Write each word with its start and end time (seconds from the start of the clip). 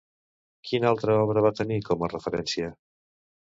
Quina 0.69 0.87
altra 0.91 1.17
obra 1.27 1.45
va 1.47 1.53
tenir 1.61 1.79
com 1.91 2.09
a 2.09 2.11
referència? 2.17 2.75